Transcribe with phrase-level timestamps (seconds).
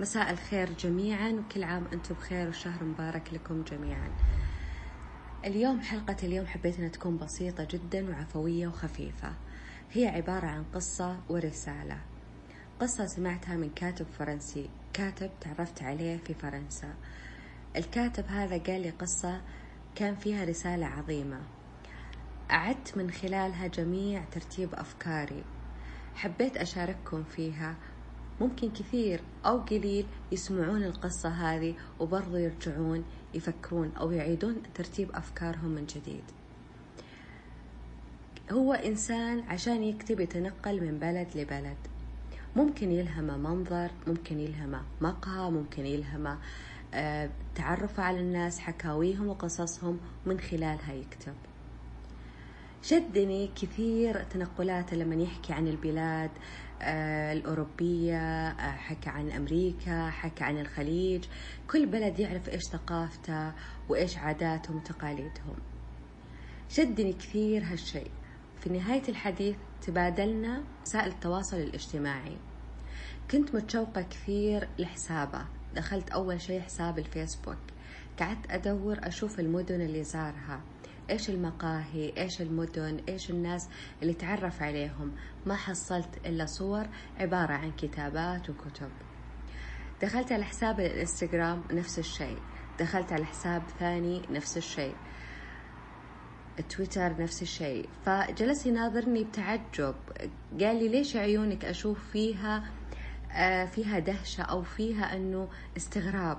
[0.00, 4.10] مساء الخير جميعا وكل عام أنتم بخير وشهر مبارك لكم جميعا.
[5.44, 9.32] اليوم حلقة اليوم حبيت أنها تكون بسيطة جدا وعفوية وخفيفة.
[9.92, 12.00] هي عبارة عن قصة ورسالة.
[12.80, 16.94] قصة سمعتها من كاتب فرنسي كاتب تعرفت عليه في فرنسا.
[17.76, 19.42] الكاتب هذا قال لي قصة
[19.94, 21.40] كان فيها رسالة عظيمة.
[22.50, 25.44] أعدت من خلالها جميع ترتيب أفكاري.
[26.14, 27.76] حبيت أشارككم فيها
[28.40, 35.86] ممكن كثير أو قليل يسمعون القصة هذه وبرضو يرجعون يفكرون أو يعيدون ترتيب أفكارهم من
[35.86, 36.24] جديد.
[38.50, 41.76] هو إنسان عشان يكتب يتنقل من بلد لبلد.
[42.56, 46.38] ممكن يلهمه منظر ممكن يلهمه مقهى ممكن يلهمه
[46.94, 51.34] آه، تعرف على الناس حكاويهم وقصصهم من خلالها يكتب.
[52.90, 56.30] شدني كثير تنقلاته لما يحكي عن البلاد
[56.82, 61.24] آه، الأوروبية آه، حكى عن أمريكا حكى عن الخليج.
[61.70, 63.52] كل بلد يعرف إيش ثقافته
[63.88, 65.56] وإيش عاداتهم وتقاليدهم.
[66.68, 68.10] شدني كثير هالشيء.
[68.60, 72.36] في نهاية الحديث تبادلنا وسائل التواصل الاجتماعي.
[73.30, 75.44] كنت متشوقة كثير لحسابه.
[75.74, 77.58] دخلت أول شيء حساب الفيسبوك.
[78.20, 80.60] قعدت أدور أشوف المدن اللي زارها.
[81.10, 83.68] إيش المقاهي إيش المدن إيش الناس
[84.02, 85.12] اللي تعرف عليهم؟
[85.46, 86.86] ما حصلت إلا صور
[87.18, 88.90] عبارة عن كتابات وكتب.
[90.02, 92.38] دخلت على حساب الإنستغرام نفس الشيء.
[92.80, 94.94] دخلت على حساب ثاني نفس الشيء.
[96.68, 97.88] تويتر نفس الشيء.
[98.06, 99.94] فجلس يناظرني بتعجب.
[100.60, 102.64] قال لي ليش عيونك أشوف فيها
[103.32, 106.38] آه، فيها دهشة أو فيها أنه استغراب؟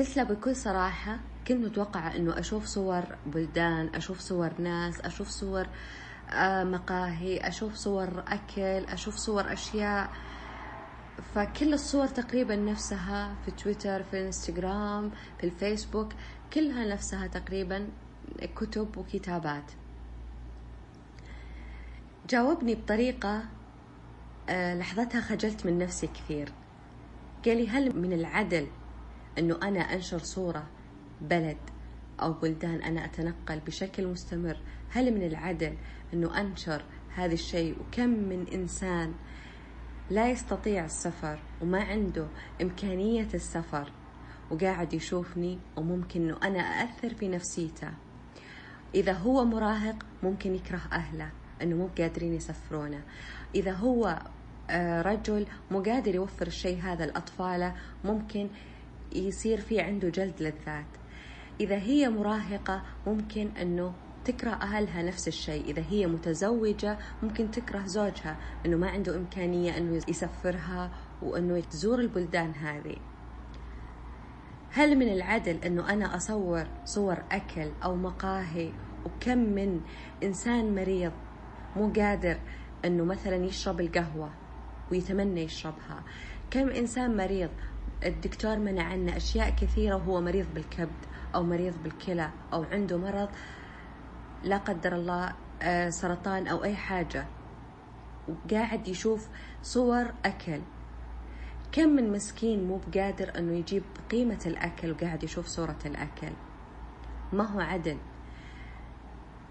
[0.00, 5.66] له بكل صراحة كنت متوقعة أنه أشوف صور بلدان أشوف صور ناس أشوف صور
[6.30, 10.10] آه، مقاهي أشوف صور أكل أشوف صور أشياء.
[11.34, 16.12] فكل الصور تقريبا نفسها في تويتر في الانستغرام في الفيسبوك
[16.52, 17.88] كلها نفسها تقريبا
[18.56, 19.72] كتب وكتابات.
[22.28, 23.44] جاوبني بطريقة
[24.48, 26.52] آه، لحظتها خجلت من نفسي كثير.
[27.44, 28.66] قال لي هل من العدل
[29.38, 30.66] أنه أنا أنشر صورة
[31.20, 31.56] بلد
[32.22, 34.56] أو بلدان أنا أتنقل بشكل مستمر.
[34.90, 35.76] هل من العدل
[36.14, 39.14] أنه أنشر هذا الشيء؟ وكم من إنسان
[40.10, 42.26] لا يستطيع السفر وما عنده
[42.62, 43.92] إمكانية السفر
[44.50, 47.90] وقاعد يشوفني وممكن أنه أنا أأثر في نفسيته.
[48.94, 51.30] إذا هو مراهق ممكن يكره أهله
[51.62, 53.02] أنه مو قادرين يسفرونه.
[53.54, 54.18] إذا هو
[54.70, 57.74] آه، رجل مو قادر يوفر الشيء هذا لأطفاله
[58.04, 58.48] ممكن
[59.12, 60.86] يصير في عنده جلد للذات.
[61.60, 63.92] إذا هي مراهقة ممكن أنه
[64.24, 65.64] تكره أهلها نفس الشيء.
[65.64, 70.90] إذا هي متزوجة ممكن تكره زوجها أنه ما عنده إمكانية أنه يسفرها
[71.22, 72.96] وأنه تزور البلدان هذه.
[74.72, 78.72] هل من العدل أنه أنا أصور صور أكل أو مقاهي
[79.04, 79.80] وكم من
[80.22, 81.12] إنسان مريض
[81.76, 82.36] مو قادر
[82.84, 84.39] أنه مثلا يشرب القهوة
[84.90, 86.04] ويتمنى يشربها.
[86.50, 87.50] كم إنسان مريض
[88.04, 93.28] الدكتور منع عنه أشياء كثيرة وهو مريض بالكبد أو مريض بالكلى أو عنده مرض
[94.44, 97.26] لا قدر الله آه، سرطان أو أي حاجة.
[98.28, 99.28] وقاعد يشوف
[99.62, 100.60] صور أكل.
[101.72, 106.32] كم من مسكين مو بقادر أنه يجيب قيمة الأكل وقاعد يشوف صورة الأكل.
[107.32, 107.98] ما هو عدل.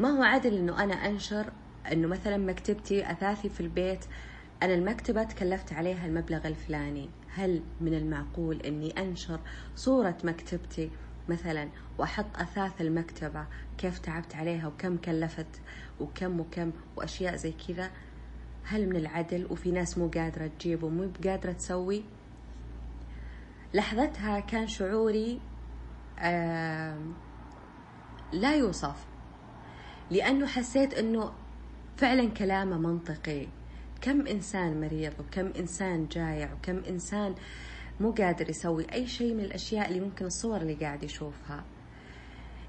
[0.00, 1.52] ما هو عدل أنه أنا أنشر
[1.92, 4.04] أنه مثلا مكتبتي أثاثي في البيت
[4.62, 7.10] أنا المكتبة تكلفت عليها المبلغ الفلاني.
[7.28, 9.40] هل من المعقول أني أنشر
[9.74, 10.90] صورة مكتبتي
[11.28, 11.68] مثلا
[11.98, 13.46] وأحط أثاث المكتبة؟
[13.78, 15.60] كيف تعبت عليها؟ وكم كلفت؟
[16.00, 17.90] وكم وكم؟ وأشياء زي كذا.
[18.64, 22.04] هل من العدل؟ وفي ناس مو قادرة تجيب ومو قادرة تسوي.
[23.74, 25.40] لحظتها كان شعوري
[28.32, 29.06] لا يوصف
[30.10, 31.32] لأنه حسيت أنه
[31.96, 33.46] فعلا كلامه منطقي.
[34.00, 37.34] كم إنسان مريض وكم إنسان جايع وكم إنسان
[38.00, 41.64] مو قادر يسوي أي شيء من الأشياء اللي ممكن الصور اللي قاعد يشوفها.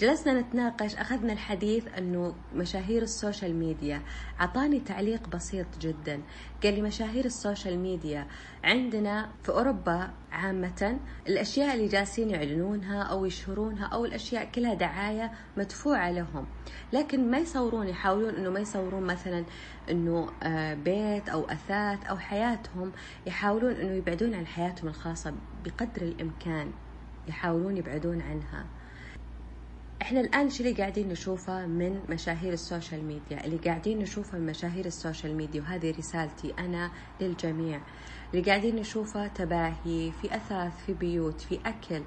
[0.00, 4.02] جلسنا نتناقش أخذنا الحديث أنه مشاهير ال social media
[4.40, 6.22] أعطاني تعليق بسيط جدا.
[6.62, 8.26] قال لي مشاهير ال social media
[8.64, 10.98] عندنا في أوروبا عامة
[11.28, 16.46] الأشياء اللي جالسين يعلنونها أو يشهرونها أو الأشياء كلها دعاية مدفوعة لهم.
[16.92, 19.44] لكن ما يصورون يحاولون أنه ما يصورون مثلا
[19.90, 22.92] أنه آه، بيت أو أثاث أو حياتهم
[23.26, 26.72] يحاولون أنه يبعدون عن حياتهم الخاصة بقدر الإمكان
[27.28, 28.79] يحاولون يبعدون عنها.
[30.02, 34.46] إحنا الآن الشيء اللي قاعدين نشوفه من مشاهير ال social media؟ اللي قاعدين نشوفه من
[34.46, 37.80] مشاهير ال social media وهذه رسالتي أنا للجميع.
[38.34, 42.02] اللي قاعدين نشوفه تباهي في أثاث في بيوت في أكل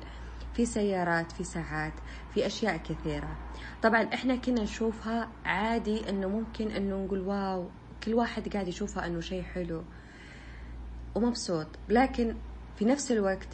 [0.53, 1.93] في سيارات في ساعات
[2.33, 3.37] في أشياء كثيرة.
[3.81, 7.69] طبعا إحنا كنا نشوفها عادي إنه ممكن إنه نقول wow
[8.03, 9.83] كل واحد قاعد يشوفها إنه شيء حلو
[11.15, 11.67] ومبسوط.
[11.89, 12.35] لكن
[12.75, 13.47] في نفس الوقت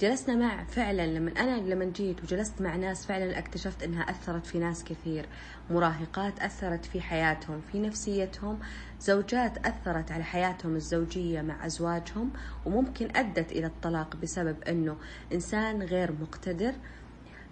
[0.00, 4.58] جلسنا مع فعلا لما أنا لما جيت وجلست مع ناس فعلا اكتشفت إنها أثرت في
[4.58, 5.28] ناس كثير.
[5.70, 8.58] مراهقات أثرت في حياتهم في نفسيتهم.
[9.00, 12.32] زوجات أثرت على حياتهم الزوجية مع أزواجهم
[12.64, 14.98] وممكن أدت إلى الطلاق بسبب إنه
[15.32, 16.74] إنسان غير مقتدر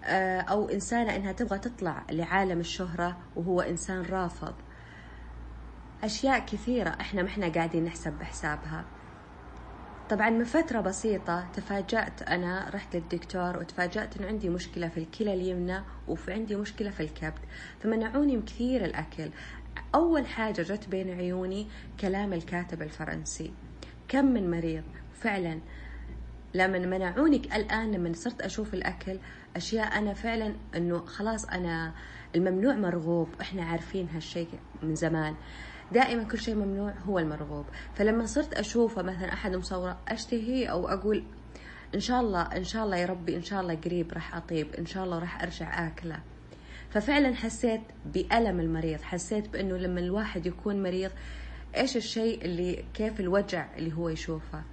[0.03, 4.53] آه، أو إنسانة إنها تبغى تطلع لعالم الشهرة وهو إنسان رافض.
[6.03, 8.85] أشياء كثيرة إحنا ما إحنا قاعدين نحسب بحسابها.
[10.13, 15.81] طبعا من فترة بسيطة تفاجأت أنا رحت للدكتور وتفاجأت أن عندي مشكلة في الكلى اليمنى
[16.07, 17.39] وفي عندي مشكلة في الكبد.
[17.79, 19.29] فمنعوني من كثير الأكل.
[19.95, 21.67] أول حاجة جت بين عيوني
[21.99, 23.53] كلام الكاتب الفرنسي.
[24.07, 24.83] كم من مريض.
[25.13, 25.59] فعلا
[26.53, 29.19] لما منعوني الآن لما صرت أشوف الأكل
[29.55, 31.93] أشياء أنا فعلا أنه خلاص أنا
[32.35, 33.29] الممنوع مرغوب.
[33.41, 34.49] إحنا عارفين هالشيء
[34.83, 35.35] من زمان.
[35.93, 37.65] دائما كل شيء ممنوع هو المرغوب.
[37.95, 41.23] فلما صرت أشوفه مثلا أحد مصورة أشتهي أو أقول
[41.95, 44.85] إن شاء الله إن شاء الله يا ربي إن شاء الله قريب راح أطيب إن
[44.85, 46.19] شاء الله راح أرجع آكله.
[46.89, 51.11] ففعلا حسيت بألم المريض حسيت بأنه لما الواحد يكون مريض
[51.77, 54.63] إيش الشيء اللي كيف الوجع اللي هو يشوفه؟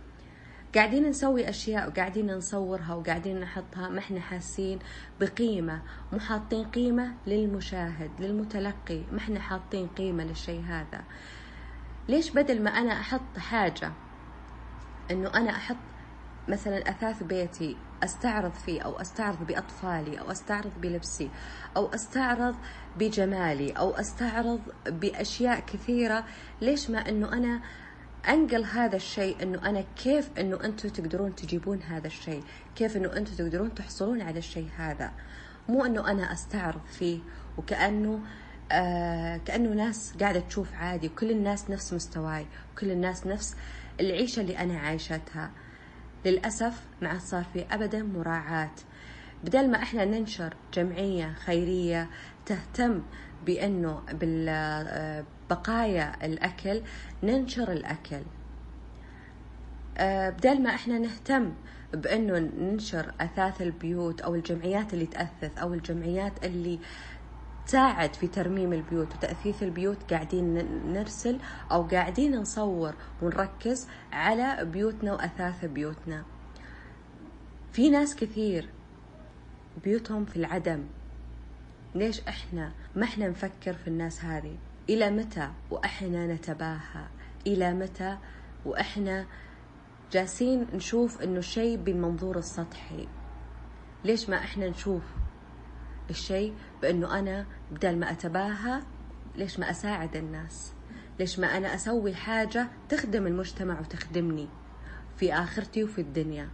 [0.75, 4.78] قاعدين نسوي أشياء وقاعدين نصورها وقاعدين نحطها ما إحنا حاسين
[5.20, 5.82] بقيمة.
[6.12, 11.05] مو حاطين قيمة للمشاهد للمتلقي ما إحنا حاطين قيمة للشيء هذا.
[12.08, 13.93] ليش بدل ما أنا أحط حاجة
[15.11, 15.76] إنه أنا أحط
[16.49, 21.31] مثلا أثاث بيتي أستعرض فيه أو أستعرض بأطفالي أو أستعرض بلبسي
[21.76, 22.56] أو أستعرض
[22.99, 26.25] بجمالي أو أستعرض بأشياء كثيرة
[26.61, 27.61] ليش ما أنه أنا
[28.28, 32.43] أنقل هذا الشيء إنه أنا كيف إنه أنتم تقدرون تجيبون هذا الشيء؟
[32.76, 35.12] كيف إنه أنتم تقدرون تحصلون على الشيء هذا؟
[35.69, 37.19] مو إنه أنا أستعرض فيه
[37.58, 38.20] وكأنه
[38.72, 43.56] آه كأنه ناس قاعدة تشوف عادي وكل الناس نفس مستواي وكل الناس نفس
[44.00, 45.50] العيشة اللي أنا عايشتها.
[46.25, 48.70] للأسف ما عاد صار في ابدا مراعاة.
[49.44, 52.11] بدل ما إحنا ننشر جمعية خيرية
[52.46, 53.02] تهتم
[53.46, 54.02] بإنه
[55.50, 56.82] بقايا الأكل
[57.23, 58.23] ننشر الأكل.
[59.99, 61.52] آه، بدل ما إحنا نهتم
[61.94, 66.79] بإنه ننشر أثاث البيوت أو الجمعيات اللي تأثث أو الجمعيات اللي
[67.67, 70.55] تساعد في ترميم البيوت وتأثيث البيوت قاعدين
[70.93, 71.38] نرسل
[71.73, 76.25] أو قاعدين نصور ونركز على بيوتنا وأثاث بيوتنا.
[77.73, 78.69] في ناس كثير
[79.85, 80.85] بيوتهم في العدم.
[81.94, 84.56] ليش إحنا ما إحنا نفكر في الناس هذه؟
[84.90, 87.06] إلى متى وإحنا نتباهى؟
[87.46, 88.19] إلى متى
[88.64, 89.26] وإحنا
[90.12, 93.08] جالسين نشوف إنه الشيء بالمنظور السطحي؟
[94.04, 95.02] ليش ما إحنا نشوف
[96.10, 98.82] الشيء بإنه أنا بدل ما أتباهى
[99.37, 100.72] ليش ما أساعد الناس؟
[101.19, 104.48] ليش ما أنا أسوي حاجة تخدم المجتمع وتخدمني
[105.16, 106.48] في آخرتي وفي الدنيا؟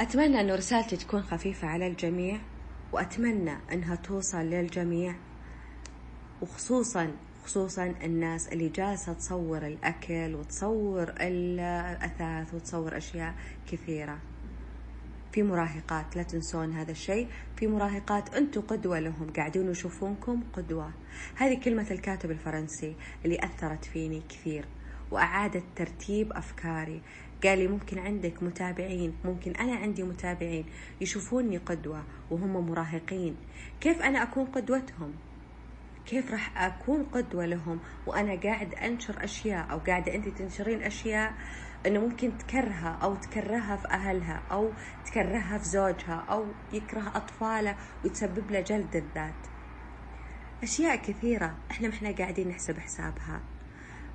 [0.00, 2.40] أتمنى أن رسالتي تكون خفيفة على الجميع
[2.92, 5.16] وأتمنى أنها توصل للجميع.
[6.42, 7.12] وخصوصا
[7.44, 13.34] خصوصا الناس اللي جالسة تصور الأكل وتصور الأثاث وتصور أشياء
[13.66, 14.18] كثيرة.
[15.32, 17.28] في مراهقات لا تنسون هذا الشيء.
[17.56, 20.90] في مراهقات أنتم قدوة لهم قاعدين يشوفونكم قدوة.
[21.36, 24.64] هذه كلمة الكاتب الفرنسي اللي أثرت فيني كثير
[25.10, 27.02] وأعادت ترتيب أفكاري.
[27.44, 29.14] قال لي ممكن عندك متابعين.
[29.24, 30.64] ممكن أنا عندي متابعين
[31.00, 33.36] يشوفوني قدوة وهم مراهقين.
[33.80, 35.12] كيف أنا أكون قدوتهم؟
[36.06, 41.34] كيف راح أكون قدوة لهم؟ وأنا قاعد أنشر أشياء أو قاعدة أنت تنشرين أشياء
[41.86, 44.72] أنه ممكن تكرهها أو تكرهها في أهلها أو
[45.04, 49.46] تكرهها في زوجها أو يكره أطفاله وتسبب له جلد الذات.
[50.62, 51.56] أشياء كثيرة.
[51.70, 53.40] إحنا ما إحنا قاعدين نحسب حسابها.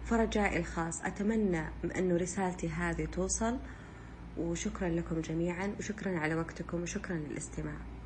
[0.06, 1.64] فرجائي الخاص أتمنى
[1.98, 3.60] أنه رسالتي هذه توصل.
[4.38, 7.99] وشكرا لكم جميعا وشكرا على وقتكم وشكرا للاستماع.